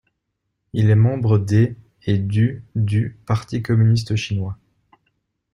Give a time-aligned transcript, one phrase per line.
[0.73, 1.75] Il est membre des
[2.07, 4.57] et du du Parti communiste chinois.